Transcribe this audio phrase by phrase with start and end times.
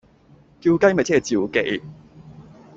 [0.59, 1.81] 叫雞咪即係召妓